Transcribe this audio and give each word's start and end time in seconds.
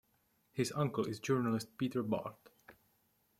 His 0.51 0.71
uncle 0.71 1.05
is 1.05 1.19
journalist 1.19 1.77
Peter 1.77 2.01
Bart. 2.01 2.49